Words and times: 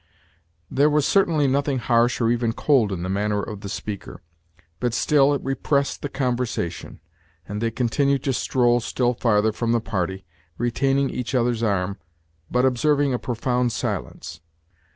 There 0.71 0.89
was 0.89 1.05
certainly 1.05 1.45
nothing 1.47 1.77
harsh 1.77 2.19
or 2.19 2.31
even 2.31 2.53
cold 2.53 2.91
in 2.91 3.03
the 3.03 3.07
manner 3.09 3.39
of 3.39 3.61
the 3.61 3.69
speaker, 3.69 4.23
but 4.79 4.95
still 4.95 5.31
it 5.35 5.43
repressed 5.43 6.01
the 6.01 6.09
conversation, 6.09 6.99
and 7.47 7.61
they 7.61 7.69
continued 7.69 8.23
to 8.23 8.33
stroll 8.33 8.79
still 8.79 9.13
farther 9.13 9.51
from 9.51 9.73
the 9.73 9.79
party, 9.79 10.25
retaining 10.57 11.11
each 11.11 11.35
other's 11.35 11.61
arm, 11.61 11.99
but 12.49 12.65
observing 12.65 13.13
a 13.13 13.19
profound 13.19 13.73
silence. 13.73 14.41